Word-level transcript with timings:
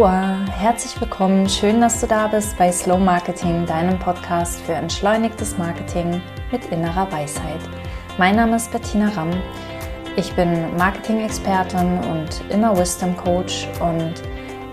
Aloha, 0.00 0.46
herzlich 0.50 0.98
willkommen. 0.98 1.46
Schön, 1.46 1.82
dass 1.82 2.00
du 2.00 2.06
da 2.06 2.26
bist 2.26 2.56
bei 2.56 2.72
Slow 2.72 2.98
Marketing, 2.98 3.66
deinem 3.66 3.98
Podcast 3.98 4.58
für 4.62 4.72
entschleunigtes 4.72 5.58
Marketing 5.58 6.22
mit 6.50 6.64
innerer 6.72 7.12
Weisheit. 7.12 7.60
Mein 8.16 8.36
Name 8.36 8.56
ist 8.56 8.72
Bettina 8.72 9.10
Ramm. 9.10 9.30
Ich 10.16 10.32
bin 10.32 10.74
Marketing-Expertin 10.78 11.98
und 12.04 12.40
Inner 12.48 12.74
Wisdom 12.78 13.14
Coach 13.14 13.68
und 13.80 14.14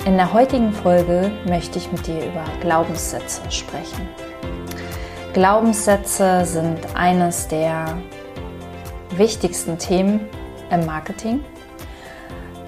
in 0.05 0.15
der 0.15 0.31
heutigen 0.31 0.71
Folge 0.71 1.29
möchte 1.45 1.77
ich 1.77 1.91
mit 1.91 2.07
dir 2.07 2.25
über 2.25 2.45
Glaubenssätze 2.61 3.41
sprechen. 3.51 4.07
Glaubenssätze 5.33 6.45
sind 6.45 6.95
eines 6.95 7.49
der 7.49 7.97
wichtigsten 9.17 9.77
Themen 9.77 10.21
im 10.71 10.85
Marketing 10.85 11.43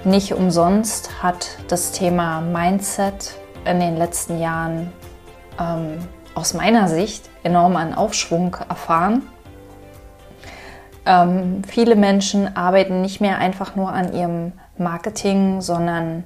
nicht 0.05 0.33
umsonst 0.33 1.21
hat 1.21 1.57
das 1.67 1.91
Thema 1.91 2.41
Mindset 2.41 3.35
in 3.65 3.79
den 3.79 3.97
letzten 3.97 4.39
Jahren 4.39 4.91
ähm, 5.59 5.99
aus 6.35 6.53
meiner 6.53 6.87
Sicht 6.87 7.29
enorm 7.43 7.75
an 7.75 7.93
Aufschwung 7.93 8.55
erfahren. 8.69 9.23
Ähm, 11.05 11.63
viele 11.67 11.95
Menschen 11.95 12.55
arbeiten 12.55 13.01
nicht 13.01 13.19
mehr 13.19 13.39
einfach 13.39 13.75
nur 13.75 13.91
an 13.91 14.13
ihrem 14.13 14.53
Marketing, 14.77 15.61
sondern 15.61 16.23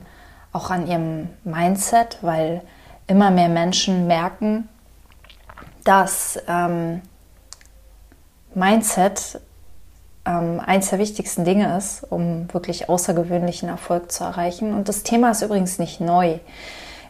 auch 0.52 0.70
an 0.70 0.88
ihrem 0.88 1.30
Mindset, 1.44 2.20
weil 2.22 2.62
immer 3.08 3.32
mehr 3.32 3.50
Menschen 3.50 4.08
merken, 4.08 4.70
dass 5.84 6.40
ähm, 6.48 7.02
Mindset 8.54 9.42
ähm, 10.26 10.62
eins 10.66 10.90
der 10.90 11.00
wichtigsten 11.00 11.46
Dinge 11.46 11.78
ist, 11.78 12.04
um 12.10 12.52
wirklich 12.54 12.90
außergewöhnlichen 12.90 13.70
Erfolg 13.70 14.12
zu 14.12 14.24
erreichen. 14.24 14.74
Und 14.74 14.90
das 14.90 15.04
Thema 15.04 15.32
ist 15.32 15.42
übrigens 15.42 15.80
nicht 15.80 16.00
neu. 16.00 16.40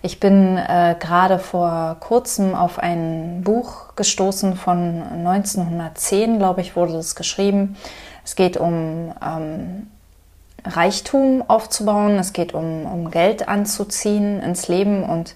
Ich 0.02 0.20
bin 0.20 0.58
äh, 0.58 0.95
gerade 1.00 1.39
vor 1.39 1.95
kurzem 2.00 2.55
auf 2.55 2.78
ein 2.78 3.42
Buch 3.44 3.95
gestoßen 3.95 4.55
von 4.55 5.02
1910, 5.02 6.39
glaube 6.39 6.61
ich, 6.61 6.75
wurde 6.75 6.94
das 6.94 7.16
geschrieben. 7.16 7.78
Es 8.25 8.36
geht 8.36 8.58
um 8.58 9.14
ähm, 9.25 9.88
Reichtum 10.66 11.44
aufzubauen, 11.48 12.20
es 12.20 12.33
geht 12.33 12.53
um, 12.53 12.86
um 12.86 13.11
Geld 13.11 13.48
anzuziehen 13.48 14.42
ins 14.42 14.67
Leben 14.67 15.03
und 15.03 15.36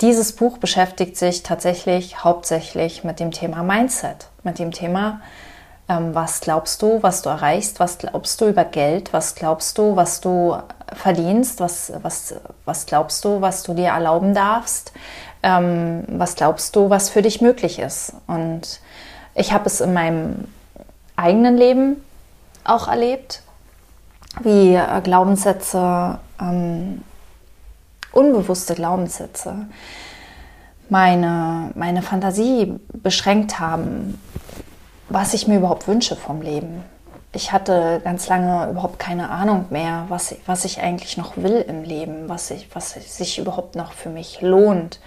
dieses 0.00 0.32
Buch 0.32 0.58
beschäftigt 0.58 1.16
sich 1.16 1.42
tatsächlich 1.42 2.24
hauptsächlich 2.24 3.04
mit 3.04 3.20
dem 3.20 3.32
Thema 3.32 3.62
Mindset, 3.62 4.28
mit 4.44 4.58
dem 4.58 4.70
Thema 4.70 5.20
was 6.12 6.40
glaubst 6.40 6.82
du, 6.82 7.02
was 7.02 7.22
du 7.22 7.30
erreichst? 7.30 7.80
Was 7.80 7.98
glaubst 7.98 8.40
du 8.40 8.48
über 8.48 8.64
Geld? 8.64 9.12
Was 9.12 9.34
glaubst 9.34 9.76
du, 9.76 9.96
was 9.96 10.20
du 10.20 10.56
verdienst? 10.92 11.58
Was, 11.58 11.92
was, 12.02 12.34
was 12.64 12.86
glaubst 12.86 13.24
du, 13.24 13.40
was 13.40 13.64
du 13.64 13.74
dir 13.74 13.88
erlauben 13.88 14.32
darfst? 14.32 14.92
Ähm, 15.42 16.04
was 16.06 16.36
glaubst 16.36 16.76
du, 16.76 16.90
was 16.90 17.10
für 17.10 17.22
dich 17.22 17.40
möglich 17.40 17.78
ist? 17.78 18.12
Und 18.26 18.80
ich 19.34 19.52
habe 19.52 19.66
es 19.66 19.80
in 19.80 19.92
meinem 19.92 20.44
eigenen 21.16 21.56
Leben 21.56 21.96
auch 22.62 22.86
erlebt, 22.86 23.42
wie 24.42 24.74
äh, 24.74 25.00
Glaubenssätze, 25.02 26.18
ähm, 26.40 27.02
unbewusste 28.12 28.74
Glaubenssätze, 28.74 29.66
meine, 30.88 31.70
meine 31.74 32.02
Fantasie 32.02 32.78
beschränkt 32.92 33.58
haben, 33.58 34.20
was 35.10 35.34
ich 35.34 35.46
mir 35.46 35.58
überhaupt 35.58 35.86
wünsche 35.88 36.16
vom 36.16 36.40
Leben. 36.40 36.84
Ich 37.32 37.52
hatte 37.52 38.00
ganz 38.02 38.28
lange 38.28 38.70
überhaupt 38.70 38.98
keine 38.98 39.30
Ahnung 39.30 39.66
mehr, 39.70 40.06
was, 40.08 40.34
was 40.46 40.64
ich 40.64 40.80
eigentlich 40.80 41.16
noch 41.16 41.36
will 41.36 41.64
im 41.68 41.84
Leben, 41.84 42.28
was, 42.28 42.50
ich, 42.50 42.68
was 42.74 42.92
sich 42.92 43.38
überhaupt 43.38 43.76
noch 43.76 43.92
für 43.92 44.08
mich 44.08 44.40
lohnt, 44.40 45.00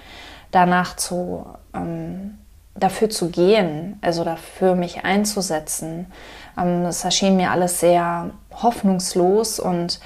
danach 0.51 0.95
zu, 0.95 1.45
ähm, 1.73 2.37
dafür 2.75 3.09
zu 3.09 3.29
gehen, 3.29 3.97
also 4.01 4.23
dafür 4.23 4.75
mich 4.75 5.03
einzusetzen. 5.03 6.11
Ähm, 6.57 6.85
erschien 6.85 7.35
mir 7.35 7.51
alles 7.51 7.79
sehr 7.79 8.29
hoffnungslos 8.53 9.59
und 9.59 9.99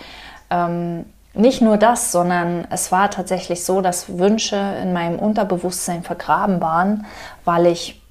ähm, 0.49 1.05
nicht 1.33 1.61
nur 1.61 1.77
das, 1.77 2.11
sondern 2.11 2.67
es 2.71 2.91
war 2.91 3.11
tatsächlich 3.11 3.63
so, 3.63 3.81
dass 3.81 4.17
Wünsche 4.17 4.55
in 4.81 4.91
meinem 4.91 5.19
Unterbewusstsein 5.19 6.01
vergraben 6.01 6.61
waren, 6.61 7.05
weil 7.45 7.67
ich 7.67 8.01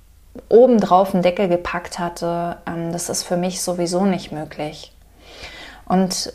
obendrauf 0.48 1.14
einen 1.14 1.22
Deckel 1.22 1.48
gepackt 1.48 1.98
hatte, 1.98 2.58
ähm, 2.66 2.92
das 2.92 3.08
ist 3.08 3.22
für 3.22 3.36
mich 3.36 3.62
sowieso 3.62 4.04
nicht 4.04 4.32
möglich. 4.32 4.92
Und 5.86 6.32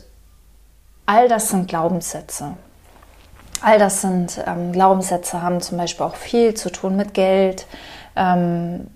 all 1.06 1.28
das 1.28 1.50
sind 1.50 1.68
Glaubenssätze. 1.68 2.56
All 3.60 3.78
das 3.78 4.00
sind 4.00 4.42
ähm, 4.46 4.72
Glaubenssätze, 4.72 5.42
haben 5.42 5.60
zum 5.60 5.78
Beispiel 5.78 6.04
auch 6.06 6.16
viel 6.16 6.54
zu 6.54 6.70
tun 6.70 6.96
mit 6.96 7.14
Geld. 7.14 7.66
Ähm, 8.16 8.88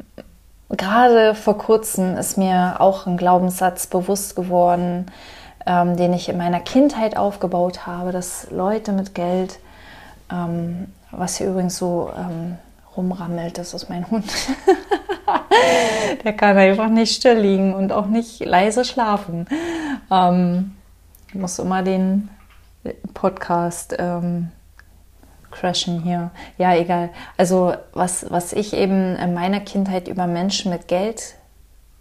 gerade 0.68 1.34
vor 1.34 1.58
kurzem 1.58 2.16
ist 2.16 2.36
mir 2.36 2.80
auch 2.80 3.06
ein 3.06 3.16
Glaubenssatz 3.16 3.86
bewusst 3.86 4.34
geworden, 4.34 5.06
ähm, 5.66 5.96
den 5.96 6.12
ich 6.12 6.28
in 6.28 6.38
meiner 6.38 6.60
Kindheit 6.60 7.16
aufgebaut 7.16 7.86
habe, 7.86 8.12
dass 8.12 8.48
Leute 8.50 8.92
mit 8.92 9.14
Geld, 9.14 9.58
ähm, 10.32 10.92
was 11.10 11.36
hier 11.36 11.48
übrigens 11.48 11.76
so 11.76 12.10
ähm, 12.16 12.58
rumrammelt, 12.96 13.58
das 13.58 13.74
ist 13.74 13.88
mein 13.88 14.10
Hund. 14.10 14.26
Der 16.24 16.32
kann 16.32 16.56
einfach 16.56 16.88
nicht 16.88 17.14
still 17.14 17.38
liegen 17.38 17.74
und 17.74 17.92
auch 17.92 18.06
nicht 18.06 18.40
leise 18.40 18.84
schlafen. 18.84 19.46
Ähm, 20.10 20.76
ich 21.28 21.34
muss 21.34 21.58
immer 21.58 21.82
den 21.82 22.28
Podcast 23.14 23.96
ähm, 23.98 24.50
crashen 25.50 26.02
hier. 26.02 26.30
Ja, 26.58 26.74
egal. 26.74 27.10
Also 27.36 27.74
was, 27.92 28.30
was 28.30 28.52
ich 28.52 28.72
eben 28.74 29.16
in 29.16 29.34
meiner 29.34 29.60
Kindheit 29.60 30.08
über 30.08 30.26
Menschen 30.26 30.70
mit 30.70 30.88
Geld 30.88 31.34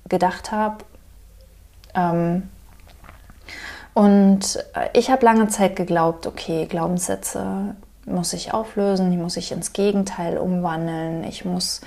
gedacht 0.07 0.51
habe. 0.51 0.85
Ähm, 1.95 2.49
und 3.93 4.63
ich 4.93 5.09
habe 5.09 5.25
lange 5.25 5.47
Zeit 5.47 5.75
geglaubt, 5.75 6.27
okay, 6.27 6.65
Glaubenssätze 6.65 7.75
muss 8.05 8.33
ich 8.33 8.53
auflösen, 8.53 9.11
die 9.11 9.17
muss 9.17 9.37
ich 9.37 9.51
ins 9.51 9.73
Gegenteil 9.73 10.37
umwandeln, 10.37 11.23
ich 11.23 11.45
muss 11.45 11.81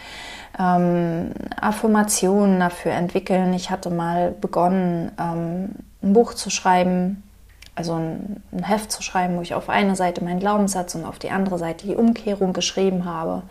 ähm, 0.58 1.30
Affirmationen 1.60 2.60
dafür 2.60 2.92
entwickeln. 2.92 3.52
Ich 3.54 3.70
hatte 3.70 3.90
mal 3.90 4.32
begonnen, 4.32 5.12
ähm, 5.18 5.70
ein 6.02 6.12
Buch 6.12 6.34
zu 6.34 6.50
schreiben, 6.50 7.22
also 7.74 7.94
ein, 7.94 8.42
ein, 8.52 8.64
Heft 8.64 8.90
zu 8.90 9.02
schreiben, 9.02 9.36
wo 9.36 9.42
ich 9.42 9.54
auf 9.54 9.68
eine 9.68 9.94
Seite 9.94 10.24
meinen 10.24 10.40
Glaubenssatz 10.40 10.94
und 10.94 11.04
auf 11.04 11.18
die 11.18 11.30
andere 11.30 11.58
Seite 11.58 11.86
die 11.86 11.96
Umkehrung 11.96 12.52
geschrieben 12.52 13.04
habe. 13.04 13.42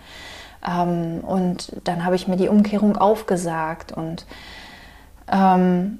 Ähm, 0.68 1.22
und 1.26 1.72
dann 1.86 2.04
habe 2.04 2.16
ich 2.16 2.28
mir 2.28 2.38
die 2.38 2.50
Umkehrung 2.50 2.98
aufgesagt 2.98 3.92
und 3.94 4.26
ähm, 5.32 6.00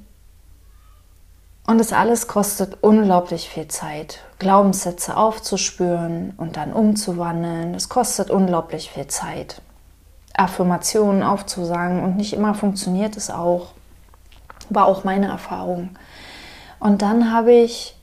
und 1.68 1.78
das 1.80 1.92
alles 1.92 2.28
kostet 2.28 2.82
unglaublich 2.82 3.50
viel 3.50 3.68
Zeit. 3.68 4.22
Glaubenssätze 4.40 5.18
aufzuspüren 5.18 6.34
und 6.38 6.56
dann 6.56 6.72
umzuwandeln, 6.72 7.74
das 7.74 7.90
kostet 7.90 8.32
unglaublich 8.32 8.90
viel 8.90 9.08
Zeit. 9.08 9.62
Affirmationen 10.34 11.24
aufzusagen 11.24 12.04
und 12.04 12.16
nicht 12.16 12.34
immer 12.34 12.54
funktioniert 12.54 13.18
es 13.18 13.30
auch. 13.30 13.74
War 14.70 14.86
auch 14.86 15.04
meine 15.04 15.28
Erfahrung. 15.28 15.90
Und 16.80 17.02
dann 17.02 17.34
habe 17.34 17.52
ich 17.52 17.98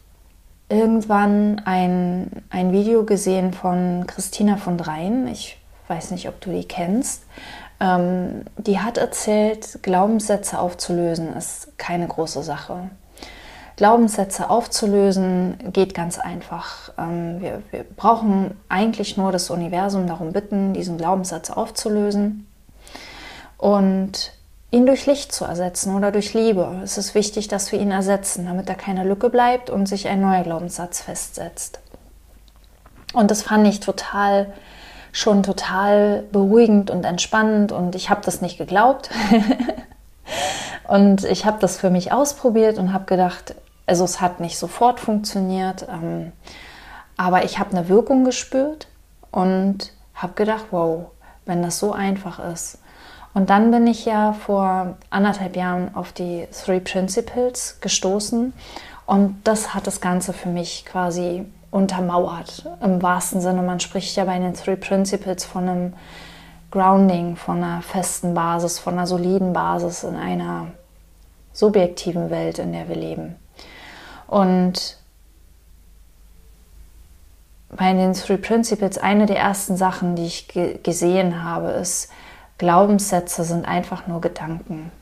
irgendwann 0.68 1.62
ein, 1.64 2.44
ein 2.50 2.72
Video 2.72 3.04
gesehen 3.04 3.54
von 3.54 4.06
Christina 4.06 4.58
von 4.58 4.76
Dreien. 4.76 5.26
Ich 5.26 5.58
weiß 5.88 6.10
nicht, 6.10 6.28
ob 6.28 6.38
du 6.40 6.50
die 6.50 6.68
kennst. 6.68 7.22
Ähm, 7.80 8.44
die 8.58 8.80
hat 8.80 8.98
erzählt, 8.98 9.78
Glaubenssätze 9.82 10.58
aufzulösen 10.58 11.34
ist 11.34 11.78
keine 11.78 12.08
große 12.08 12.42
Sache. 12.42 12.90
Glaubenssätze 13.76 14.50
aufzulösen 14.50 15.58
geht 15.72 15.94
ganz 15.94 16.18
einfach. 16.18 16.92
Ähm, 16.96 17.40
wir, 17.40 17.62
wir, 17.70 17.84
brauchen 17.84 18.56
eigentlich 18.68 19.16
nur 19.16 19.32
das 19.32 19.50
Universum 19.50 20.06
darum 20.06 20.32
bitten, 20.32 20.74
diesen 20.74 20.96
Glaubenssatz 20.96 21.50
aufzulösen 21.50 22.46
und 23.58 24.32
ihn 24.70 24.86
durch 24.86 25.06
Licht 25.06 25.32
zu 25.32 25.44
ersetzen 25.44 25.94
oder 25.94 26.12
durch 26.12 26.34
Liebe. 26.34 26.80
Es 26.84 26.98
ist 26.98 27.14
wichtig, 27.14 27.48
dass 27.48 27.72
wir 27.72 27.80
ihn 27.80 27.90
ersetzen, 27.90 28.46
damit 28.46 28.68
da 28.68 28.74
keine 28.74 29.04
Lücke 29.04 29.30
bleibt 29.30 29.70
und 29.70 29.86
sich 29.86 30.08
ein 30.08 30.20
neuer 30.20 30.42
Glaubenssatz 30.42 31.00
festsetzt. 31.00 31.80
Und 33.12 33.30
das 33.30 33.42
fand 33.42 33.66
ich 33.66 33.80
total 33.80 34.52
schon 35.14 35.44
total 35.44 36.24
beruhigend 36.32 36.90
und 36.90 37.04
entspannend 37.04 37.70
und 37.70 37.94
ich 37.94 38.10
habe 38.10 38.20
das 38.24 38.40
nicht 38.40 38.58
geglaubt. 38.58 39.10
und 40.88 41.24
ich 41.24 41.46
habe 41.46 41.58
das 41.60 41.76
für 41.76 41.88
mich 41.88 42.10
ausprobiert 42.10 42.78
und 42.78 42.92
habe 42.92 43.04
gedacht, 43.04 43.54
also 43.86 44.04
es 44.04 44.20
hat 44.20 44.40
nicht 44.40 44.58
sofort 44.58 45.00
funktioniert, 45.00 45.86
ähm, 45.88 46.32
aber 47.16 47.44
ich 47.44 47.58
habe 47.58 47.76
eine 47.76 47.88
Wirkung 47.88 48.24
gespürt 48.24 48.88
und 49.30 49.92
habe 50.14 50.34
gedacht, 50.34 50.66
wow, 50.70 51.06
wenn 51.44 51.62
das 51.62 51.78
so 51.78 51.92
einfach 51.92 52.38
ist. 52.38 52.78
Und 53.34 53.50
dann 53.50 53.70
bin 53.70 53.86
ich 53.86 54.04
ja 54.04 54.32
vor 54.32 54.96
anderthalb 55.10 55.56
Jahren 55.56 55.94
auf 55.94 56.12
die 56.12 56.46
Three 56.52 56.80
Principles 56.80 57.78
gestoßen 57.80 58.52
und 59.06 59.40
das 59.44 59.74
hat 59.74 59.86
das 59.86 60.00
Ganze 60.00 60.32
für 60.32 60.48
mich 60.48 60.84
quasi 60.86 61.44
untermauert 61.70 62.64
im 62.80 63.02
wahrsten 63.02 63.40
Sinne. 63.40 63.62
Man 63.62 63.80
spricht 63.80 64.16
ja 64.16 64.24
bei 64.24 64.38
den 64.38 64.54
Three 64.54 64.76
Principles 64.76 65.44
von 65.44 65.68
einem 65.68 65.92
Grounding, 66.70 67.36
von 67.36 67.62
einer 67.62 67.82
festen 67.82 68.34
Basis, 68.34 68.78
von 68.78 68.94
einer 68.94 69.06
soliden 69.06 69.52
Basis 69.52 70.04
in 70.04 70.14
einer 70.14 70.68
subjektiven 71.52 72.30
Welt, 72.30 72.60
in 72.60 72.72
der 72.72 72.88
wir 72.88 72.96
leben. 72.96 73.36
Und 74.26 74.98
bei 77.70 77.92
den 77.92 78.12
Three 78.14 78.36
Principles, 78.36 78.98
eine 78.98 79.26
der 79.26 79.38
ersten 79.38 79.76
Sachen, 79.76 80.16
die 80.16 80.26
ich 80.26 80.48
ge 80.48 80.78
gesehen 80.82 81.42
habe, 81.42 81.70
ist, 81.70 82.10
Glaubenssätze 82.58 83.42
sind 83.44 83.66
einfach 83.66 84.06
nur 84.06 84.20
Gedanken. 84.20 84.92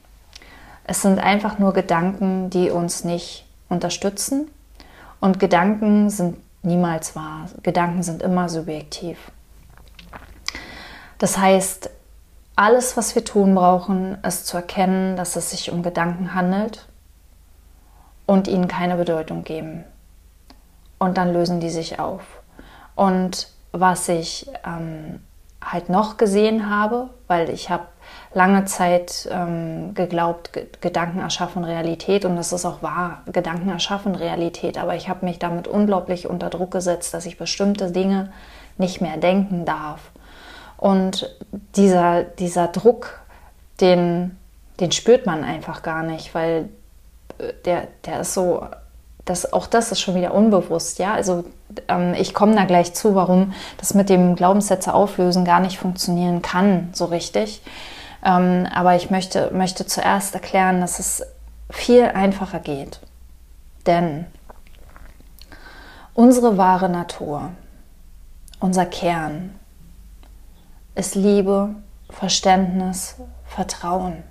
Es 0.85 1.03
sind 1.03 1.19
einfach 1.19 1.59
nur 1.59 1.75
Gedanken, 1.75 2.51
die 2.51 2.71
uns 2.71 3.05
nicht 3.05 3.47
unterstützen. 3.69 4.51
Und 5.21 5.39
Gedanken 5.39 6.11
sind 6.11 6.39
niemals 6.63 7.15
wahr. 7.15 7.47
Gedanken 7.63 8.03
sind 8.03 8.23
immer 8.23 8.49
subjektiv. 8.49 9.19
Das 11.19 11.39
heißt, 11.39 11.91
alles, 12.57 12.97
was 12.97 13.15
wir 13.15 13.25
tun 13.25 13.55
brauchen, 13.55 14.19
ist 14.25 14.47
zu 14.47 14.57
erkennen, 14.57 15.17
dass 15.17 15.37
es 15.37 15.51
sich 15.51 15.71
um 15.71 15.83
Gedanken 15.83 16.35
handelt 16.35 16.87
und 18.27 18.49
ihnen 18.49 18.69
keine 18.69 18.97
Bedeutung 18.97 19.45
geben. 19.45 19.85
Und 20.99 21.19
dann 21.19 21.33
lösen 21.33 21.61
die 21.61 21.71
sich 21.71 21.99
auf. 21.99 22.23
Und 22.95 23.49
was 23.73 24.09
ich 24.09 24.51
ähm, 24.65 25.21
halt 25.65 25.89
noch 25.89 26.17
gesehen 26.17 26.71
habe, 26.71 27.11
weil 27.27 27.51
ich 27.51 27.71
habe 27.71 27.87
lange 28.35 28.65
Zeit 28.65 29.29
ähm, 29.31 29.95
geglaubt, 29.95 30.51
Gedanken 30.81 31.21
erschaffen 31.21 31.65
Realität 31.65 32.25
und 32.25 32.37
das 32.37 32.53
ist 32.53 32.65
auch 32.65 32.83
wahr, 32.83 33.23
Gedanken 33.27 33.69
erschaffen 33.69 34.15
Realität, 34.15 34.79
aber 34.79 34.95
ich 34.97 35.09
habe 35.09 35.25
mich 35.25 35.39
damit 35.39 35.69
unglaublich 35.69 36.29
unter 36.29 36.51
Druck 36.51 36.71
gesetzt, 36.71 37.15
dass 37.15 37.27
ich 37.27 37.39
bestimmte 37.39 37.91
Dinge 37.91 38.33
nicht 38.79 39.01
mehr 39.01 39.17
denken 39.17 39.65
darf. 39.65 40.11
Und 40.77 41.31
dieser, 41.77 42.25
dieser 42.25 42.69
Druck, 42.69 43.21
den, 43.81 44.37
den 44.81 44.93
spürt 44.93 45.27
man 45.27 45.45
einfach 45.45 45.83
gar 45.83 46.03
nicht, 46.03 46.35
weil 46.35 46.69
der, 47.65 47.89
der 48.05 48.21
ist 48.21 48.35
so, 48.35 48.67
das, 49.25 49.53
auch 49.53 49.67
das 49.67 49.93
ist 49.93 50.01
schon 50.01 50.15
wieder 50.15 50.35
unbewusst, 50.35 50.99
ja. 50.99 51.15
Also 51.15 51.45
ähm, 51.89 52.15
ich 52.15 52.35
komme 52.35 52.55
da 52.55 52.65
gleich 52.65 52.95
zu, 52.95 53.15
warum 53.15 53.53
das 53.79 53.95
mit 53.95 54.09
dem 54.09 54.37
Glaubenssätze 54.37 54.95
auflösen 54.95 55.45
gar 55.45 55.61
nicht 55.61 55.79
funktionieren 55.79 56.43
kann, 56.43 56.91
so 56.93 57.07
richtig. 57.07 57.63
Ähm, 58.25 58.67
aber 58.73 58.97
ich 58.97 59.11
möchte, 59.11 59.51
möchte 59.53 59.87
zuerst 59.87 60.35
erklären, 60.35 60.81
dass 60.81 60.99
es 60.99 61.23
viel 61.71 62.05
einfacher 62.05 62.59
geht. 62.61 63.01
Denn 63.87 64.27
unsere 66.15 66.57
wahre 66.57 66.89
Natur, 66.89 67.51
unser 68.61 68.87
Kern, 68.87 69.59
ist 70.95 71.15
Liebe, 71.15 71.75
Verständnis, 72.11 73.17
Vertrauen, 73.47 74.23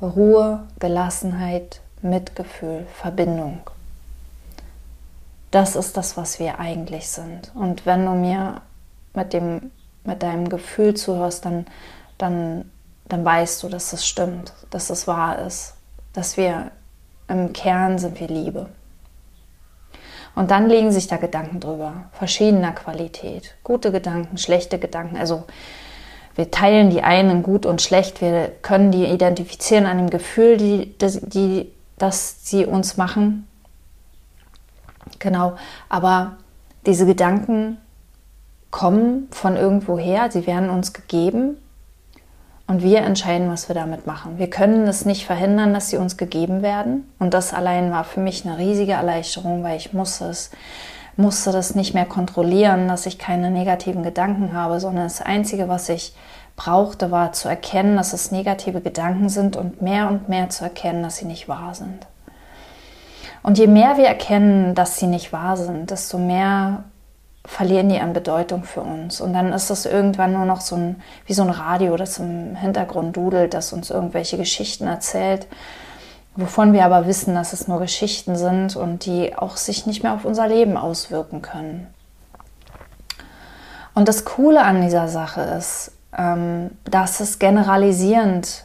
Ruhe, 0.00 0.66
Gelassenheit, 0.78 1.80
Mitgefühl, 2.04 2.86
Verbindung. 2.94 3.60
Das 5.50 5.74
ist 5.74 5.96
das, 5.96 6.16
was 6.16 6.38
wir 6.38 6.58
eigentlich 6.58 7.08
sind. 7.08 7.50
Und 7.54 7.86
wenn 7.86 8.04
du 8.04 8.12
mir 8.12 8.60
mit, 9.14 9.32
dem, 9.32 9.70
mit 10.04 10.22
deinem 10.22 10.48
Gefühl 10.48 10.94
zuhörst, 10.94 11.44
dann, 11.44 11.66
dann, 12.18 12.70
dann 13.08 13.24
weißt 13.24 13.62
du, 13.62 13.68
dass 13.68 13.92
es 13.92 14.06
stimmt, 14.06 14.52
dass 14.70 14.90
es 14.90 15.06
wahr 15.06 15.38
ist, 15.46 15.74
dass 16.12 16.36
wir 16.36 16.70
im 17.28 17.52
Kern 17.52 17.98
sind 17.98 18.20
wir 18.20 18.28
Liebe. 18.28 18.68
Und 20.34 20.50
dann 20.50 20.68
legen 20.68 20.90
sich 20.90 21.06
da 21.06 21.16
Gedanken 21.16 21.60
drüber, 21.60 22.10
verschiedener 22.12 22.72
Qualität. 22.72 23.54
Gute 23.62 23.92
Gedanken, 23.92 24.36
schlechte 24.36 24.78
Gedanken. 24.78 25.16
Also 25.16 25.44
wir 26.34 26.50
teilen 26.50 26.90
die 26.90 27.02
einen 27.02 27.42
gut 27.42 27.64
und 27.64 27.80
schlecht. 27.80 28.20
Wir 28.20 28.48
können 28.62 28.90
die 28.90 29.04
identifizieren 29.04 29.86
an 29.86 29.98
dem 29.98 30.10
Gefühl, 30.10 30.56
die, 30.56 30.98
das, 30.98 31.20
die, 31.20 31.70
das 31.98 32.44
sie 32.44 32.66
uns 32.66 32.96
machen. 32.96 33.46
Genau. 35.18 35.54
Aber 35.88 36.36
diese 36.86 37.06
Gedanken 37.06 37.78
kommen 38.70 39.28
von 39.30 39.56
irgendwoher. 39.56 40.30
Sie 40.30 40.46
werden 40.46 40.70
uns 40.70 40.92
gegeben 40.92 41.56
und 42.66 42.82
wir 42.82 43.02
entscheiden, 43.02 43.48
was 43.50 43.68
wir 43.68 43.74
damit 43.74 44.06
machen. 44.06 44.38
Wir 44.38 44.48
können 44.48 44.88
es 44.88 45.04
nicht 45.04 45.26
verhindern, 45.26 45.74
dass 45.74 45.90
sie 45.90 45.96
uns 45.98 46.16
gegeben 46.16 46.62
werden. 46.62 47.10
Und 47.18 47.34
das 47.34 47.52
allein 47.52 47.90
war 47.90 48.04
für 48.04 48.20
mich 48.20 48.44
eine 48.44 48.58
riesige 48.58 48.92
Erleichterung, 48.92 49.62
weil 49.62 49.76
ich 49.76 49.92
musste 49.92 50.26
es, 50.26 50.50
musste 51.16 51.52
das 51.52 51.74
nicht 51.74 51.94
mehr 51.94 52.06
kontrollieren, 52.06 52.88
dass 52.88 53.06
ich 53.06 53.18
keine 53.18 53.50
negativen 53.50 54.02
Gedanken 54.02 54.54
habe, 54.54 54.80
sondern 54.80 55.04
das 55.04 55.20
Einzige, 55.20 55.68
was 55.68 55.88
ich 55.88 56.14
brauchte, 56.56 57.10
war 57.10 57.32
zu 57.32 57.48
erkennen, 57.48 57.96
dass 57.96 58.12
es 58.12 58.30
negative 58.30 58.80
Gedanken 58.80 59.28
sind 59.28 59.56
und 59.56 59.82
mehr 59.82 60.08
und 60.08 60.28
mehr 60.28 60.50
zu 60.50 60.64
erkennen, 60.64 61.02
dass 61.02 61.16
sie 61.16 61.26
nicht 61.26 61.48
wahr 61.48 61.74
sind. 61.74 62.06
Und 63.42 63.58
je 63.58 63.66
mehr 63.66 63.96
wir 63.96 64.06
erkennen, 64.06 64.74
dass 64.74 64.96
sie 64.98 65.06
nicht 65.06 65.32
wahr 65.32 65.56
sind, 65.56 65.90
desto 65.90 66.18
mehr 66.18 66.84
verlieren 67.44 67.90
die 67.90 68.00
an 68.00 68.14
Bedeutung 68.14 68.64
für 68.64 68.80
uns. 68.80 69.20
Und 69.20 69.34
dann 69.34 69.52
ist 69.52 69.68
das 69.68 69.84
irgendwann 69.84 70.32
nur 70.32 70.46
noch 70.46 70.62
so 70.62 70.76
ein, 70.76 71.02
wie 71.26 71.34
so 71.34 71.42
ein 71.42 71.50
Radio, 71.50 71.96
das 71.96 72.18
im 72.18 72.56
Hintergrund 72.56 73.16
dudelt, 73.16 73.52
das 73.52 73.72
uns 73.72 73.90
irgendwelche 73.90 74.38
Geschichten 74.38 74.86
erzählt, 74.86 75.46
wovon 76.36 76.72
wir 76.72 76.84
aber 76.84 77.06
wissen, 77.06 77.34
dass 77.34 77.52
es 77.52 77.68
nur 77.68 77.80
Geschichten 77.80 78.36
sind 78.36 78.76
und 78.76 79.04
die 79.04 79.36
auch 79.36 79.56
sich 79.56 79.84
nicht 79.86 80.02
mehr 80.02 80.14
auf 80.14 80.24
unser 80.24 80.48
Leben 80.48 80.76
auswirken 80.76 81.42
können. 81.42 81.86
Und 83.94 84.08
das 84.08 84.24
Coole 84.24 84.62
an 84.62 84.80
dieser 84.80 85.08
Sache 85.08 85.42
ist, 85.42 85.92
dass 86.16 87.20
es 87.20 87.38
generalisierend 87.38 88.64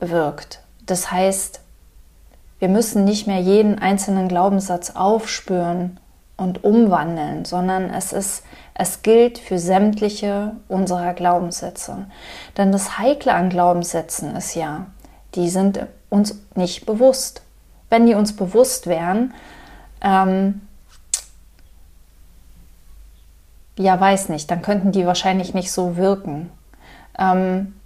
wirkt. 0.00 0.62
Das 0.86 1.10
heißt, 1.10 1.60
wir 2.58 2.68
müssen 2.68 3.04
nicht 3.04 3.26
mehr 3.26 3.40
jeden 3.40 3.78
einzelnen 3.78 4.28
Glaubenssatz 4.28 4.90
aufspüren 4.90 5.98
und 6.36 6.64
umwandeln, 6.64 7.44
sondern 7.44 7.90
es 7.90 8.12
ist, 8.12 8.44
es 8.74 9.02
gilt 9.02 9.38
für 9.38 9.58
sämtliche 9.58 10.56
unserer 10.68 11.12
Glaubenssätze. 11.14 12.06
Denn 12.56 12.72
das 12.72 12.98
Heikle 12.98 13.34
an 13.34 13.50
Glaubenssätzen 13.50 14.34
ist 14.36 14.54
ja, 14.54 14.86
die 15.34 15.48
sind 15.48 15.86
uns 16.08 16.38
nicht 16.54 16.86
bewusst. 16.86 17.42
Wenn 17.88 18.06
die 18.06 18.14
uns 18.14 18.34
bewusst 18.36 18.86
wären, 18.86 19.34
ähm, 20.02 20.62
ja, 23.78 23.98
weiß 23.98 24.28
nicht, 24.28 24.50
dann 24.50 24.62
könnten 24.62 24.92
die 24.92 25.06
wahrscheinlich 25.06 25.54
nicht 25.54 25.72
so 25.72 25.96
wirken. 25.96 26.50
Ähm, 27.20 27.76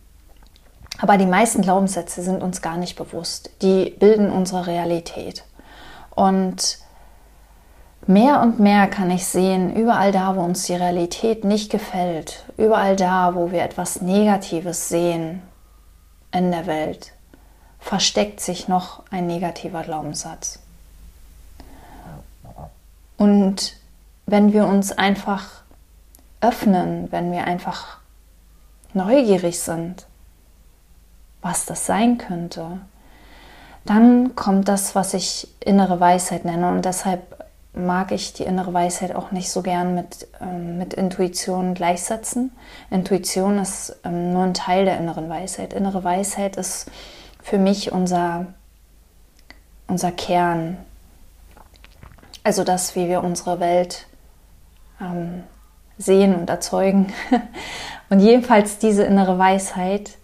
aber 0.99 1.19
die 1.19 1.27
meisten 1.27 1.61
Glaubenssätze 1.61 2.23
sind 2.23 2.43
uns 2.43 2.63
gar 2.63 2.79
nicht 2.79 2.97
bewusst. 2.97 3.51
Die 3.61 3.91
bilden 3.99 4.31
unsere 4.31 4.67
Realität. 4.67 5.45
Und 6.15 6.79
Mehr 8.07 8.43
und 8.43 8.61
mehr 8.61 8.87
kann 8.87 9.11
ich 9.11 9.27
sehen, 9.27 9.75
überall 9.75 10.13
da, 10.13 10.37
wo 10.37 10.43
uns 10.43 10.65
die 10.65 10.75
Realität 10.75 11.43
nicht 11.45 11.71
gefällt, 11.71 12.45
überall 12.59 12.97
da, 12.97 13.35
wo 13.35 13.51
wir 13.51 13.63
etwas 13.63 14.03
Negatives 14.03 14.91
sehen 14.91 15.41
in 16.31 16.51
der 16.51 16.67
Welt, 16.67 17.13
versteckt 17.81 18.41
sich 18.41 18.69
noch 18.69 19.03
ein 19.11 19.27
negativer 19.27 19.83
Glaubenssatz. 19.83 20.59
Und 23.17 23.75
wenn 24.27 24.53
wir 24.53 24.67
uns 24.67 24.93
einfach 24.93 25.63
öffnen, 26.43 27.11
wenn 27.11 27.33
wir 27.33 27.47
einfach 27.47 28.01
neugierig 28.95 29.61
sind, 29.61 30.07
was 31.43 31.67
das 31.67 31.87
sein 31.87 32.19
könnte, 32.19 32.81
dann 33.85 34.35
kommt 34.35 34.69
das, 34.69 34.95
was 34.95 35.15
ich 35.15 35.49
innere 35.61 36.01
Weisheit 36.01 36.45
nenne. 36.45 36.71
Und 36.71 36.85
deshalb 36.85 37.45
mag 37.75 38.13
ich 38.13 38.33
die 38.33 38.45
innere 38.45 38.73
Weisheit 38.73 39.15
auch 39.15 39.31
nicht 39.31 39.51
so 39.51 39.61
gern 39.61 39.95
mit, 39.95 40.29
ähm, 40.41 40.79
mit 40.79 40.95
Intuition 40.95 41.75
gleichsetzen. 41.75 42.53
Intuition 42.91 43.59
ist 43.59 43.97
ähm, 44.05 44.33
nur 44.33 44.45
ein 44.45 44.55
Teil 44.55 44.85
der 44.85 44.99
inneren 44.99 45.29
Weisheit. 45.29 45.73
Innere 45.73 46.03
Weisheit 46.05 46.57
ist 46.57 46.91
für 47.43 47.59
mich 47.59 47.93
unser, 47.93 48.47
unser 49.87 50.13
Kern. 50.13 50.79
Also 52.43 52.65
das, 52.65 52.95
wie 52.97 53.09
wir 53.09 53.23
unsere 53.23 53.61
Welt 53.61 54.07
ähm, 55.01 55.43
sehen 55.99 56.35
und 56.35 56.49
erzeugen. 56.49 57.13
und 58.15 58.21
jedenfalls 58.21 58.79
diese 58.79 59.03
innere 59.03 59.41
Weisheit 59.41 60.19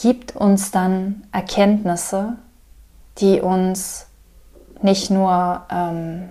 gibt 0.00 0.34
uns 0.34 0.70
dann 0.70 1.24
Erkenntnisse, 1.32 2.36
die 3.18 3.42
uns 3.42 4.06
nicht 4.80 5.10
nur 5.10 5.66
ähm, 5.70 6.30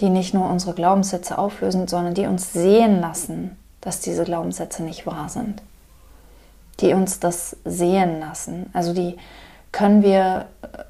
die 0.00 0.08
nicht 0.08 0.34
nur 0.34 0.50
unsere 0.50 0.74
Glaubenssätze 0.74 1.38
auflösen, 1.38 1.86
sondern 1.86 2.14
die 2.14 2.26
uns 2.26 2.52
sehen 2.52 3.00
lassen, 3.00 3.56
dass 3.80 4.00
diese 4.00 4.24
Glaubenssätze 4.24 4.82
nicht 4.82 5.06
wahr 5.06 5.28
sind. 5.28 5.62
Die 6.80 6.94
uns 6.94 7.20
das 7.20 7.56
sehen 7.64 8.18
lassen. 8.18 8.70
Also 8.72 8.94
die 8.94 9.16
können 9.70 10.02
wir 10.02 10.46
äh, 10.62 10.82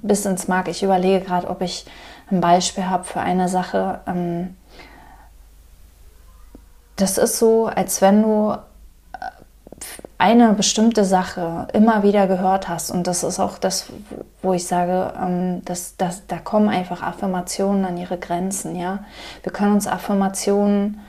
bis 0.00 0.24
ins 0.24 0.48
Mark. 0.48 0.68
Ich 0.68 0.82
überlege 0.82 1.26
gerade, 1.26 1.50
ob 1.50 1.60
ich 1.60 1.84
ein 2.30 2.40
Beispiel 2.40 2.86
habe 2.86 3.04
für 3.04 3.20
eine 3.20 3.50
Sache, 3.50 4.00
ähm, 4.06 4.56
das 6.96 7.18
ist 7.18 7.38
so, 7.38 7.66
als 7.66 8.00
wenn 8.00 8.22
du 8.22 8.52
äh, 8.52 8.56
eine 10.18 10.54
bestimmte 10.54 11.04
Sache 11.04 11.68
immer 11.74 12.02
wieder 12.02 12.26
gehört 12.26 12.68
hast. 12.68 12.90
Und 12.90 13.06
das 13.06 13.22
ist 13.22 13.38
auch 13.38 13.58
das, 13.58 13.86
wo 14.42 14.54
ich 14.54 14.66
sage, 14.66 15.12
ähm, 15.22 15.64
dass, 15.64 15.96
dass, 15.96 16.26
da 16.26 16.38
kommen 16.38 16.68
einfach 16.68 17.02
Affirmationen 17.02 17.84
an 17.84 17.98
ihre 17.98 18.18
Grenzen. 18.18 18.76
Ja? 18.76 19.00
Wir 19.42 19.52
können 19.52 19.74
uns 19.74 19.86
Affirmationen 19.86 21.00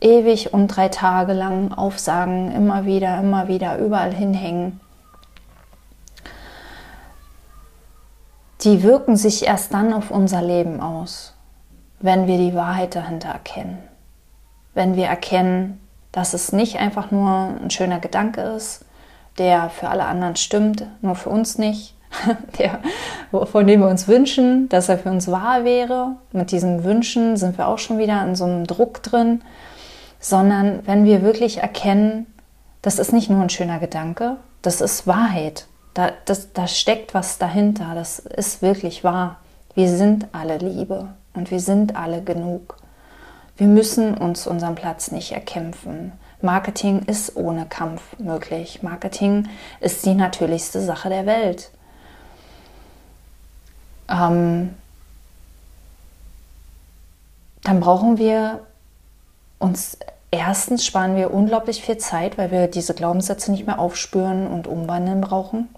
ewig 0.00 0.52
und 0.52 0.68
drei 0.68 0.88
Tage 0.88 1.32
lang 1.32 1.72
aufsagen, 1.72 2.52
immer 2.52 2.84
wieder, 2.84 3.18
immer 3.18 3.48
wieder, 3.48 3.78
überall 3.78 4.12
hinhängen. 4.12 4.80
Die 8.62 8.82
wirken 8.82 9.16
sich 9.16 9.46
erst 9.46 9.72
dann 9.72 9.94
auf 9.94 10.10
unser 10.10 10.42
Leben 10.42 10.80
aus, 10.80 11.34
wenn 12.00 12.26
wir 12.26 12.36
die 12.36 12.54
Wahrheit 12.54 12.94
dahinter 12.94 13.30
erkennen. 13.30 13.89
Wenn 14.74 14.96
wir 14.96 15.06
erkennen, 15.06 15.80
dass 16.12 16.34
es 16.34 16.52
nicht 16.52 16.78
einfach 16.78 17.10
nur 17.10 17.54
ein 17.62 17.70
schöner 17.70 18.00
Gedanke 18.00 18.40
ist, 18.40 18.84
der 19.38 19.70
für 19.70 19.88
alle 19.88 20.04
anderen 20.04 20.36
stimmt, 20.36 20.86
nur 21.02 21.14
für 21.14 21.30
uns 21.30 21.58
nicht, 21.58 21.94
der, 22.58 22.80
von 23.46 23.66
dem 23.66 23.80
wir 23.80 23.88
uns 23.88 24.08
wünschen, 24.08 24.68
dass 24.68 24.88
er 24.88 24.98
für 24.98 25.10
uns 25.10 25.30
wahr 25.30 25.64
wäre. 25.64 26.16
Mit 26.32 26.50
diesen 26.50 26.84
Wünschen 26.84 27.36
sind 27.36 27.56
wir 27.56 27.68
auch 27.68 27.78
schon 27.78 27.98
wieder 27.98 28.22
in 28.24 28.34
so 28.34 28.44
einem 28.44 28.66
Druck 28.66 29.02
drin, 29.02 29.42
sondern 30.18 30.86
wenn 30.86 31.04
wir 31.04 31.22
wirklich 31.22 31.58
erkennen, 31.58 32.26
das 32.82 32.98
ist 32.98 33.12
nicht 33.12 33.30
nur 33.30 33.40
ein 33.40 33.50
schöner 33.50 33.78
Gedanke, 33.78 34.36
das 34.62 34.80
ist 34.80 35.06
Wahrheit. 35.06 35.66
Da, 35.94 36.10
das, 36.24 36.52
da 36.52 36.66
steckt 36.66 37.14
was 37.14 37.38
dahinter, 37.38 37.92
das 37.94 38.18
ist 38.18 38.62
wirklich 38.62 39.04
wahr. 39.04 39.38
Wir 39.74 39.88
sind 39.88 40.28
alle 40.32 40.58
Liebe 40.58 41.08
und 41.34 41.50
wir 41.50 41.60
sind 41.60 41.96
alle 41.96 42.22
genug. 42.22 42.76
Wir 43.60 43.66
müssen 43.66 44.14
uns 44.14 44.46
unseren 44.46 44.74
Platz 44.74 45.10
nicht 45.10 45.32
erkämpfen. 45.32 46.12
Marketing 46.40 47.00
ist 47.00 47.36
ohne 47.36 47.66
Kampf 47.66 48.18
möglich. 48.18 48.82
Marketing 48.82 49.50
ist 49.80 50.06
die 50.06 50.14
natürlichste 50.14 50.80
Sache 50.80 51.10
der 51.10 51.26
Welt. 51.26 51.70
Ähm, 54.08 54.74
dann 57.62 57.80
brauchen 57.80 58.16
wir 58.16 58.60
uns 59.58 59.98
erstens 60.30 60.86
sparen 60.86 61.14
wir 61.14 61.30
unglaublich 61.30 61.82
viel 61.82 61.98
Zeit, 61.98 62.38
weil 62.38 62.50
wir 62.50 62.66
diese 62.66 62.94
Glaubenssätze 62.94 63.50
nicht 63.52 63.66
mehr 63.66 63.78
aufspüren 63.78 64.46
und 64.46 64.68
umwandeln 64.68 65.20
brauchen. 65.20 65.68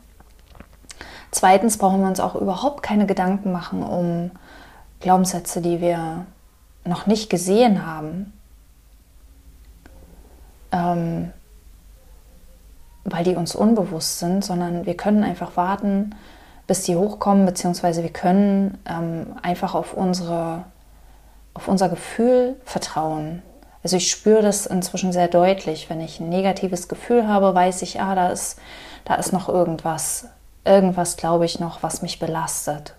Zweitens 1.32 1.78
brauchen 1.78 2.00
wir 2.00 2.06
uns 2.06 2.20
auch 2.20 2.36
überhaupt 2.36 2.84
keine 2.84 3.06
Gedanken 3.06 3.50
machen 3.50 3.82
um 3.82 4.30
Glaubenssätze, 5.00 5.60
die 5.60 5.80
wir 5.80 6.26
noch 6.84 7.06
nicht 7.06 7.30
gesehen 7.30 7.86
haben, 7.86 8.32
ähm, 10.72 11.32
weil 13.04 13.24
die 13.24 13.36
uns 13.36 13.54
unbewusst 13.54 14.18
sind, 14.18 14.44
sondern 14.44 14.86
wir 14.86 14.96
können 14.96 15.24
einfach 15.24 15.56
warten, 15.56 16.14
bis 16.66 16.84
die 16.84 16.96
hochkommen, 16.96 17.46
beziehungsweise 17.46 18.02
wir 18.02 18.12
können 18.12 18.78
ähm, 18.88 19.34
einfach 19.42 19.74
auf, 19.74 19.94
unsere, 19.94 20.64
auf 21.54 21.68
unser 21.68 21.88
Gefühl 21.88 22.56
vertrauen. 22.64 23.42
Also 23.82 23.96
ich 23.96 24.10
spüre 24.10 24.42
das 24.42 24.66
inzwischen 24.66 25.12
sehr 25.12 25.28
deutlich. 25.28 25.90
Wenn 25.90 26.00
ich 26.00 26.20
ein 26.20 26.28
negatives 26.28 26.88
Gefühl 26.88 27.26
habe, 27.26 27.54
weiß 27.54 27.82
ich, 27.82 28.00
ah, 28.00 28.14
da 28.14 28.28
ist, 28.28 28.58
da 29.04 29.16
ist 29.16 29.32
noch 29.32 29.48
irgendwas. 29.48 30.28
Irgendwas 30.64 31.16
glaube 31.16 31.44
ich 31.44 31.58
noch, 31.58 31.82
was 31.82 32.02
mich 32.02 32.20
belastet. 32.20 32.94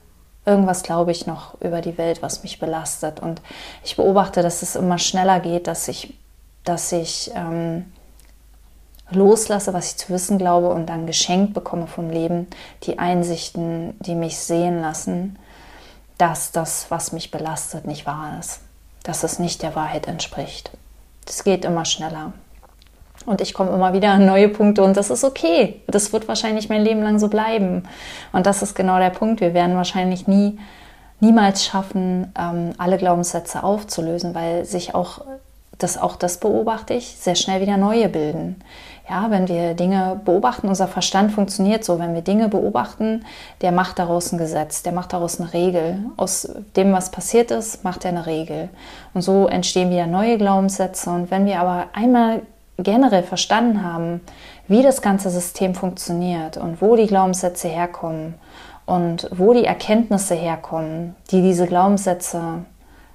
Irgendwas 0.46 0.84
glaube 0.84 1.12
ich 1.12 1.26
noch 1.26 1.60
über 1.62 1.82
die 1.82 1.98
Welt, 1.98 2.22
was 2.22 2.44
mich 2.44 2.60
belastet. 2.60 3.20
Und 3.20 3.42
ich 3.84 3.96
beobachte, 3.96 4.42
dass 4.42 4.62
es 4.62 4.76
immer 4.76 4.98
schneller 4.98 5.40
geht, 5.40 5.68
dass 5.68 5.88
ich, 5.88 6.14
dass 6.64 6.92
ich 6.92 7.32
ähm, 7.34 7.92
loslasse, 9.10 9.74
was 9.74 9.92
ich 9.92 9.98
zu 9.98 10.10
wissen 10.10 10.38
glaube 10.38 10.70
und 10.70 10.88
dann 10.88 11.08
geschenkt 11.08 11.54
bekomme 11.54 11.88
vom 11.88 12.10
Leben, 12.10 12.48
die 12.84 13.00
Einsichten, 13.00 13.98
die 14.02 14.16
mich 14.16 14.38
sehen 14.38 14.82
lassen, 14.82 15.40
dass 16.18 16.52
das, 16.52 16.88
was 16.90 17.12
mich 17.12 17.32
belastet, 17.32 17.86
nicht 17.86 18.06
wahr 18.06 18.38
ist 18.40 18.60
dass 19.04 19.24
es 19.24 19.38
nicht 19.38 19.62
der 19.62 19.76
Wahrheit 19.76 20.08
entspricht. 20.08 20.72
Das 21.26 21.44
geht 21.44 21.66
immer 21.66 21.86
schneller. 21.86 22.34
Und 23.26 23.42
ich 23.42 23.54
komme 23.54 23.72
immer 23.72 23.94
wieder 23.94 24.10
an 24.10 24.26
neue 24.26 24.50
Punkte 24.50 24.84
und 24.84 24.98
das 24.98 25.10
ist 25.10 25.24
okay. 25.24 25.82
Das 25.88 26.12
wird 26.12 26.28
wahrscheinlich 26.28 26.68
mein 26.70 26.84
Leben 26.84 27.02
lang 27.02 27.20
so 27.20 27.30
bleiben. 27.30 27.84
Und 28.34 28.46
das 28.46 28.62
ist 28.62 28.76
genau 28.76 29.00
der 29.00 29.12
Punkt. 29.12 29.40
Wir 29.40 29.54
werden 29.54 29.76
wahrscheinlich 29.76 30.28
nie, 30.28 30.60
niemals 31.20 31.64
schaffen, 31.64 32.34
ähm, 32.38 32.74
alle 32.78 32.98
Glaubenssätze 32.98 33.64
aufzulösen, 33.64 34.36
weil 34.36 34.66
sich 34.66 34.94
auch 34.94 35.22
das, 35.78 35.98
auch 35.98 36.16
das 36.16 36.38
beobachte 36.38 36.94
ich, 36.94 37.16
sehr 37.18 37.36
schnell 37.36 37.62
wieder 37.62 37.78
neue 37.78 38.10
bilden. 38.10 38.62
Ja, 39.10 39.30
wenn 39.30 39.50
wir 39.50 39.74
Dinge 39.74 40.22
beobachten, 40.24 40.70
unser 40.70 40.88
Verstand 40.88 41.32
funktioniert 41.32 41.84
so, 41.84 42.00
wenn 42.00 42.14
wir 42.14 42.22
Dinge 42.22 42.48
beobachten, 42.48 43.26
der 43.62 43.74
macht 43.74 44.00
daraus 44.00 44.32
ein 44.32 44.38
Gesetz, 44.38 44.82
der 44.84 44.94
macht 44.94 45.12
daraus 45.12 45.42
eine 45.42 45.52
Regel. 45.52 46.00
Aus 46.16 46.48
dem, 46.78 46.94
was 46.94 47.12
passiert 47.12 47.52
ist, 47.52 47.84
macht 47.84 48.06
er 48.06 48.12
eine 48.12 48.26
Regel. 48.26 48.70
Und 49.14 49.22
so 49.22 49.48
entstehen 49.48 49.90
wieder 49.90 50.08
neue 50.08 50.38
Glaubenssätze. 50.38 51.10
Und 51.10 51.32
wenn 51.32 51.46
wir 51.46 51.60
aber 51.60 51.88
einmal 51.92 52.44
generell 52.78 53.24
verstanden 53.24 53.84
haben, 53.84 54.22
wie 54.68 54.82
das 54.82 55.02
ganze 55.02 55.30
System 55.30 55.76
funktioniert 55.76 56.58
und 56.58 56.82
wo 56.82 56.96
die 56.96 57.08
Glaubenssätze 57.08 57.68
herkommen 57.68 58.36
und 58.86 59.30
wo 59.32 59.54
die 59.54 59.66
Erkenntnisse 59.66 60.36
herkommen, 60.36 61.16
die 61.32 61.42
diese 61.42 61.68
Glaubenssätze 61.68 62.66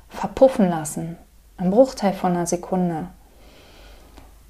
verpuffen 0.08 0.70
lassen, 0.70 1.16
ein 1.56 1.70
Bruchteil 1.70 2.12
von 2.12 2.32
einer 2.32 2.46
Sekunde, 2.46 3.08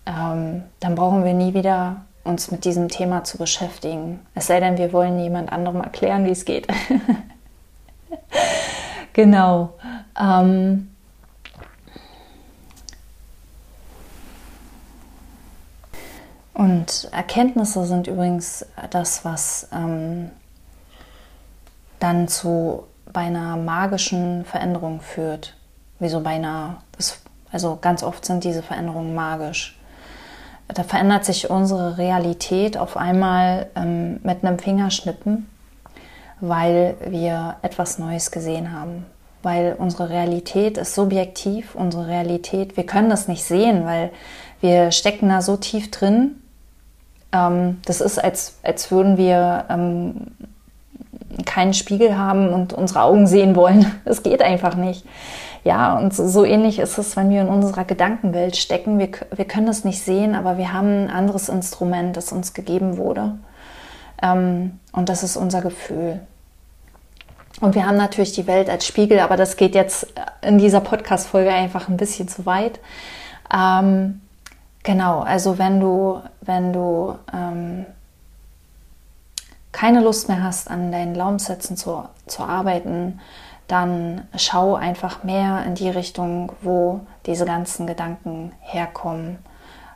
ähm, 0.07 0.65
dann 0.81 0.95
brauchen 0.95 1.25
wir 1.25 1.35
nie 1.35 1.55
wieder 1.55 2.03
uns 2.25 2.51
mit 2.51 2.65
diesem 2.65 2.89
Thema 2.89 3.25
zu 3.25 3.39
beschäftigen. 3.39 4.21
Es 4.35 4.47
sei 4.47 4.61
denn, 4.61 4.77
wir 4.77 4.93
wollen 4.93 5.19
jemand 5.19 5.51
anderem 5.51 5.81
erklären, 5.81 6.27
wie 6.27 6.31
es 6.31 6.45
geht. 6.45 6.69
genau. 9.15 9.71
Ähm, 10.21 10.91
und 16.59 17.09
Erkenntnisse 17.13 17.87
sind 17.87 18.07
übrigens 18.07 18.67
das, 18.91 19.25
was 19.25 19.69
ähm, 19.73 20.31
dann 21.99 22.29
zu 22.29 22.85
bei 23.11 23.23
einer 23.23 23.57
magischen 23.57 24.45
Veränderung 24.45 25.01
führt. 25.01 25.55
Wieso 25.99 26.21
bei 26.21 26.33
einer, 26.33 26.83
das, 26.93 27.19
also 27.51 27.79
ganz 27.81 28.03
oft 28.03 28.27
sind 28.27 28.45
diese 28.45 28.63
Veränderungen 28.63 29.15
magisch 29.15 29.79
da 30.69 30.83
verändert 30.83 31.25
sich 31.25 31.51
unsere 31.51 31.99
Realität 31.99 32.77
auf 32.77 32.97
einmal 32.97 33.67
ähm, 33.75 34.21
mit 34.23 34.45
einem 34.45 34.59
Fingerschnippen, 34.59 35.49
weil 36.41 36.97
wir 37.07 37.57
etwas 37.63 37.99
Neues 37.99 38.31
gesehen 38.31 38.73
haben. 38.73 39.07
Weil 39.43 39.77
unsere 39.79 40.11
Realität 40.11 40.77
ist 40.77 40.95
subjektiv, 40.95 41.75
unsere 41.75 42.07
Realität, 42.07 42.77
wir 42.77 42.85
können 42.85 43.09
das 43.09 43.29
nicht 43.29 43.45
sehen, 43.45 43.87
weil 43.87 44.11
wir 44.61 44.91
stecken 44.91 45.29
da 45.29 45.41
so 45.41 45.57
tief 45.57 45.91
drin. 45.91 46.43
Ähm, 47.33 47.81
das 47.85 48.01
ist, 48.01 48.23
als, 48.23 48.59
als 48.63 48.91
würden 48.91 49.17
wir 49.17 49.65
ähm, 49.69 50.29
keinen 51.45 51.75
Spiegel 51.75 52.17
haben 52.17 52.53
und 52.53 52.73
unsere 52.73 53.03
Augen 53.03 53.27
sehen 53.27 53.57
wollen. 53.57 53.87
Es 54.05 54.23
geht 54.23 54.43
einfach 54.43 54.75
nicht. 54.75 55.05
Ja, 55.65 55.99
und 55.99 56.15
so 56.15 56.45
ähnlich 56.45 56.79
ist 56.79 56.99
es, 56.99 57.17
wenn 57.17 57.31
wir 57.31 57.43
in 57.43 57.49
unserer 57.49 57.85
Gedankenwelt 57.85 58.57
stecken. 58.57 58.99
Wir, 58.99 59.11
wir 59.35 59.45
können 59.45 59.69
es 59.69 59.85
nicht 59.85 60.03
sehen, 60.03 60.35
aber 60.35 60.57
wir 60.57 60.73
haben 60.73 61.05
ein 61.05 61.11
anderes 61.11 61.49
Instrument, 61.49 62.17
das 62.17 62.33
uns 62.33 62.55
gegeben 62.55 62.97
wurde. 62.97 63.39
Ähm, 64.23 64.79
und 64.93 65.09
das 65.09 65.23
ist 65.23 65.37
unser 65.37 65.61
Gefühl. 65.61 66.21
Und 67.61 67.75
wir 67.75 67.87
haben 67.87 67.97
natürlich 67.97 68.33
die 68.33 68.47
Welt 68.47 68.71
als 68.71 68.87
Spiegel, 68.87 69.19
aber 69.19 69.37
das 69.37 69.57
geht 69.57 69.75
jetzt 69.75 70.07
in 70.43 70.59
dieser 70.59 70.81
Podcast-Folge 70.81 71.53
einfach 71.53 71.89
ein 71.89 71.97
bisschen 71.97 72.29
zu 72.29 72.47
weit. 72.47 72.79
Ähm, 73.53 74.21
genau, 74.89 75.21
also 75.21 75.59
wenn 75.59 75.81
du, 75.81 76.23
wenn 76.41 76.73
du 76.73 77.19
ähm, 77.31 77.85
keine 79.71 80.01
Lust 80.01 80.29
mehr 80.29 80.43
hast, 80.43 80.71
an 80.71 80.91
deinen 80.91 81.13
Glaubenssätzen 81.13 81.77
zu, 81.77 82.09
zu 82.27 82.43
arbeiten, 82.43 83.21
dann 83.67 84.27
schau 84.35 84.77
einfach 84.77 85.25
mehr 85.25 85.63
in 85.67 85.75
die 85.75 85.91
Richtung, 85.91 86.53
wo 86.63 87.01
diese 87.27 87.45
ganzen 87.45 87.87
Gedanken 87.87 88.53
herkommen. 88.61 89.37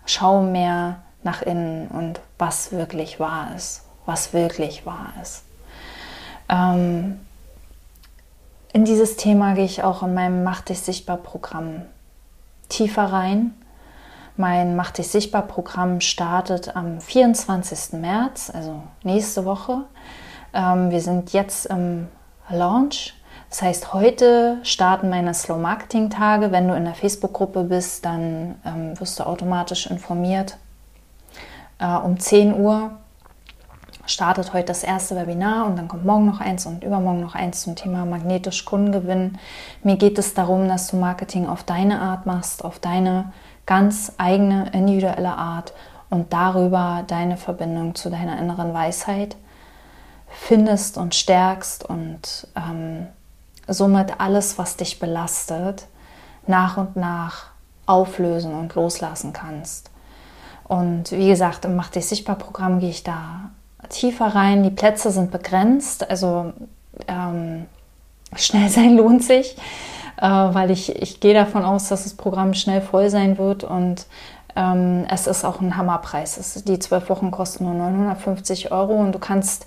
Schau 0.05 0.43
mehr 0.43 0.97
nach 1.23 1.41
innen 1.41 1.89
und 1.89 2.21
was 2.39 2.73
wirklich 2.73 3.19
wahr 3.19 3.49
ist, 3.57 3.87
was 4.05 4.35
wirklich 4.35 4.85
wahr 4.85 5.15
ist. 5.23 5.45
Ähm, 6.51 7.19
in 8.75 8.85
dieses 8.85 9.17
Thema 9.17 9.55
gehe 9.55 9.65
ich 9.65 9.83
auch 9.83 10.03
in 10.03 10.13
meinem 10.13 10.45
Mach 10.45 10.61
dich 10.61 10.81
sichtbar 10.81 11.17
Programm 11.17 11.81
tiefer 12.69 13.05
rein. 13.05 13.55
Mein 14.37 14.77
Mach 14.77 14.91
dich 14.93 15.09
sichtbar 15.09 15.43
Programm 15.43 16.01
startet 16.01 16.75
am 16.75 17.01
24. 17.01 18.01
März, 18.01 18.51
also 18.53 18.83
nächste 19.03 19.45
Woche. 19.45 19.83
Ähm, 20.55 20.91
wir 20.91 21.03
sind 21.03 21.35
jetzt 21.35 21.67
im 21.67 22.09
Launch 22.49 23.15
Das 23.51 23.61
heißt, 23.61 23.93
heute 23.93 24.59
starten 24.63 25.11
meine 25.11 25.35
Slow 25.35 25.59
Marketing 25.59 26.09
Tage. 26.09 26.51
Wenn 26.51 26.67
du 26.67 26.75
in 26.75 26.85
der 26.85 26.95
Facebook-Gruppe 26.95 27.65
bist, 27.65 28.07
dann 28.07 28.55
ähm, 28.65 28.99
wirst 28.99 29.21
du 29.21 29.27
automatisch 29.27 29.87
informiert. 29.87 30.57
Äh, 31.79 31.95
um 31.97 32.19
10 32.19 32.59
Uhr 32.59 32.93
startet 34.13 34.53
heute 34.53 34.67
das 34.67 34.85
erste 34.85 35.17
Webinar 35.17 35.67
und 35.67 35.77
dann 35.77 35.89
kommt 35.89 36.05
morgen 36.05 36.27
noch 36.27 36.41
eins 36.41 36.67
und 36.67 36.85
übermorgen 36.85 37.21
noch 37.21 37.35
eins 37.35 37.63
zum 37.63 37.77
Thema 37.77 38.05
magnetisch 38.05 38.65
Kundengewinn. 38.65 39.39
Mir 39.83 39.97
geht 39.97 40.19
es 40.19 40.35
darum, 40.35 40.69
dass 40.69 40.89
du 40.89 40.97
Marketing 40.97 41.47
auf 41.49 41.65
deine 41.65 42.01
Art 42.01 42.27
machst, 42.27 42.65
auf 42.65 42.79
deine 42.79 43.33
ganz 43.67 44.13
eigene 44.19 44.71
individuelle 44.73 45.37
Art 45.37 45.73
und 46.11 46.33
darüber 46.33 47.05
deine 47.07 47.37
Verbindung 47.37 47.95
zu 47.95 48.11
deiner 48.11 48.39
inneren 48.39 48.75
Weisheit 48.75 49.37
findest 50.29 50.99
und 50.99 51.15
stärkst 51.15 51.85
und 51.85 52.49
ähm, 52.57 53.07
somit 53.67 54.21
alles, 54.21 54.59
was 54.59 54.77
dich 54.77 54.99
belastet, 54.99 55.87
nach 56.47 56.77
und 56.77 56.97
nach 56.97 57.47
auflösen 57.87 58.55
und 58.55 58.75
loslassen 58.75 59.33
kannst. 59.33 59.91
Und 60.65 61.13
wie 61.13 61.29
gesagt, 61.29 61.65
im 61.65 61.77
Mach 61.77 61.89
dich 61.89 62.07
sichtbar 62.07 62.37
Programm 62.37 62.81
gehe 62.81 62.91
ich 62.91 63.03
da 63.03 63.51
tiefer 63.93 64.35
rein. 64.35 64.63
Die 64.63 64.71
Plätze 64.71 65.11
sind 65.11 65.31
begrenzt, 65.31 66.09
also 66.11 66.53
ähm, 67.09 67.67
schnell 68.37 68.69
sein 68.71 68.97
lohnt 68.97 69.23
sich, 69.23 69.57
äh, 70.17 70.27
weil 70.27 70.71
ich, 70.71 71.01
ich 71.01 71.21
gehe 71.21 71.35
davon 71.35 71.65
aus, 71.65 71.89
dass 71.89 72.05
das 72.05 72.15
Programm 72.15 72.55
schnell 72.55 72.81
voll 72.81 73.11
sein 73.11 73.39
wird 73.39 73.65
und 73.65 74.07
ähm, 74.55 75.07
es 75.11 75.27
ist 75.27 75.45
auch 75.45 75.61
ein 75.61 75.77
Hammerpreis. 75.77 76.63
die 76.65 76.79
zwölf 76.79 77.09
Wochen 77.09 77.31
kosten 77.31 77.65
nur 77.65 77.75
950 77.75 78.71
Euro 78.71 78.95
und 78.95 79.13
du 79.13 79.19
kannst 79.19 79.67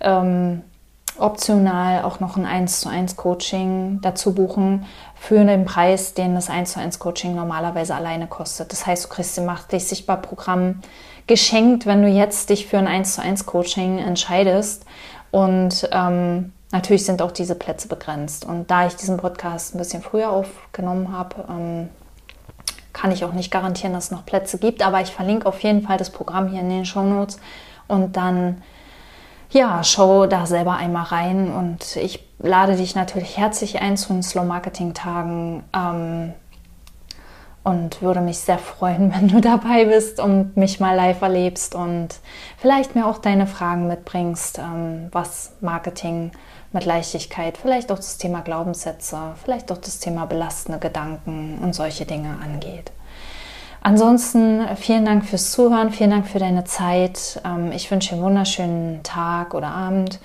ähm, 0.00 0.62
optional 1.18 2.02
auch 2.02 2.20
noch 2.20 2.36
ein 2.36 2.46
1 2.46 2.80
zu 2.80 2.88
1 2.88 3.16
Coaching 3.16 4.00
dazu 4.02 4.34
buchen 4.34 4.86
für 5.14 5.44
den 5.44 5.64
Preis, 5.64 6.14
den 6.14 6.34
das 6.34 6.50
1 6.50 6.72
zu 6.72 6.80
1 6.80 6.98
Coaching 6.98 7.34
normalerweise 7.34 7.94
alleine 7.94 8.26
kostet. 8.26 8.72
Das 8.72 8.86
heißt, 8.86 9.04
du 9.04 9.08
kriegst 9.08 9.38
im 9.38 9.46
Macht 9.46 9.72
dich 9.72 9.86
sichtbar 9.86 10.18
Programm 10.18 10.80
geschenkt, 11.26 11.86
wenn 11.86 12.02
du 12.02 12.08
jetzt 12.08 12.50
dich 12.50 12.66
für 12.66 12.78
ein 12.78 12.86
1 12.86 13.14
zu 13.14 13.22
1 13.22 13.46
Coaching 13.46 13.98
entscheidest. 13.98 14.84
Und 15.30 15.88
ähm, 15.92 16.52
natürlich 16.72 17.04
sind 17.04 17.22
auch 17.22 17.32
diese 17.32 17.54
Plätze 17.54 17.88
begrenzt. 17.88 18.44
Und 18.44 18.70
da 18.70 18.86
ich 18.86 18.94
diesen 18.96 19.16
Podcast 19.16 19.74
ein 19.74 19.78
bisschen 19.78 20.02
früher 20.02 20.30
aufgenommen 20.30 21.12
habe, 21.12 21.44
ähm, 21.48 21.88
kann 22.92 23.10
ich 23.10 23.24
auch 23.24 23.32
nicht 23.32 23.50
garantieren, 23.50 23.92
dass 23.92 24.04
es 24.04 24.10
noch 24.10 24.24
Plätze 24.24 24.58
gibt. 24.58 24.84
Aber 24.84 25.00
ich 25.00 25.10
verlinke 25.10 25.46
auf 25.46 25.60
jeden 25.60 25.82
Fall 25.82 25.98
das 25.98 26.10
Programm 26.10 26.48
hier 26.48 26.60
in 26.60 26.70
den 26.70 26.84
Show 26.84 27.02
Notes 27.02 27.38
und 27.88 28.16
dann 28.16 28.62
ja, 29.54 29.84
schau 29.84 30.26
da 30.26 30.46
selber 30.46 30.76
einmal 30.76 31.04
rein 31.04 31.50
und 31.52 31.96
ich 31.96 32.28
lade 32.38 32.76
dich 32.76 32.94
natürlich 32.96 33.36
herzlich 33.36 33.80
ein 33.80 33.96
zu 33.96 34.12
den 34.12 34.22
Slow 34.22 34.44
Marketing 34.44 34.94
Tagen 34.94 35.62
ähm, 35.72 36.34
und 37.62 38.02
würde 38.02 38.20
mich 38.20 38.38
sehr 38.38 38.58
freuen, 38.58 39.14
wenn 39.14 39.28
du 39.28 39.40
dabei 39.40 39.84
bist 39.84 40.18
und 40.18 40.56
mich 40.56 40.80
mal 40.80 40.94
live 40.96 41.22
erlebst 41.22 41.74
und 41.76 42.08
vielleicht 42.58 42.96
mir 42.96 43.06
auch 43.06 43.18
deine 43.18 43.46
Fragen 43.46 43.86
mitbringst, 43.86 44.58
ähm, 44.58 45.08
was 45.12 45.52
Marketing 45.60 46.32
mit 46.72 46.84
Leichtigkeit, 46.84 47.56
vielleicht 47.56 47.92
auch 47.92 47.96
das 47.96 48.18
Thema 48.18 48.40
Glaubenssätze, 48.40 49.16
vielleicht 49.42 49.70
auch 49.70 49.78
das 49.78 50.00
Thema 50.00 50.26
belastende 50.26 50.80
Gedanken 50.80 51.58
und 51.62 51.74
solche 51.74 52.04
Dinge 52.04 52.36
angeht. 52.42 52.90
Ansonsten 53.84 54.62
äh, 54.62 54.76
vielen 54.76 55.04
Dank 55.04 55.26
fürs 55.26 55.52
Zuhören, 55.52 55.92
vielen 55.92 56.08
Dank 56.08 56.26
für 56.26 56.38
deine 56.38 56.64
Zeit. 56.64 57.40
Ähm, 57.44 57.70
ich 57.70 57.90
wünsche 57.90 58.08
dir 58.08 58.14
einen 58.14 58.24
wunderschönen 58.24 59.02
Tag 59.02 59.52
oder 59.52 59.68
Abend 59.68 60.20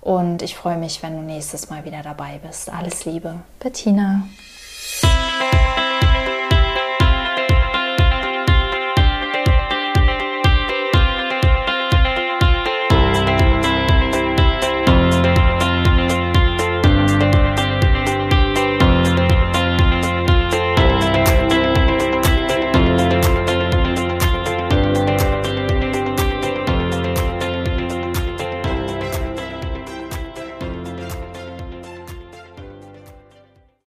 und 0.00 0.42
ich 0.42 0.56
freue 0.56 0.76
mich, 0.76 1.00
wenn 1.04 1.14
du 1.16 1.22
nächstes 1.22 1.70
Mal 1.70 1.84
wieder 1.84 2.02
dabei 2.02 2.40
bist. 2.44 2.70
Alles 2.70 3.04
Liebe, 3.04 3.36
Bettina. 3.60 4.24